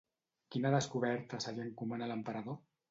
Quina 0.55 0.71
descoberta 0.75 1.41
se 1.47 1.57
li 1.59 1.65
encomana 1.69 2.09
a 2.09 2.13
l'emperador? 2.15 2.63